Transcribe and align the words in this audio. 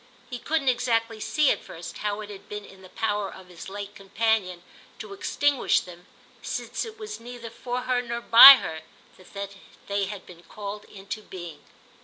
He 0.31 0.39
couldn't 0.39 0.67
exactly 0.67 1.19
see 1.19 1.51
at 1.51 1.63
first 1.63 1.99
how 1.99 2.21
it 2.21 2.31
had 2.31 2.49
been 2.49 2.65
in 2.65 2.81
the 2.81 2.89
power 2.89 3.31
of 3.31 3.49
his 3.49 3.69
late 3.69 3.93
companion 3.93 4.63
to 4.97 5.13
extinguish 5.13 5.79
them, 5.81 6.07
since 6.41 6.83
it 6.85 6.97
was 6.97 7.19
neither 7.19 7.51
for 7.51 7.81
her 7.81 8.01
nor 8.01 8.19
by 8.19 8.55
her 8.55 8.81
that 9.17 9.51
they 9.85 10.05
had 10.05 10.25
been 10.25 10.41
called 10.41 10.85
into 10.85 11.21
being. 11.21 11.63